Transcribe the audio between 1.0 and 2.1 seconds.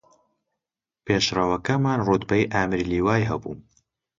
پێشڕەوەکەمان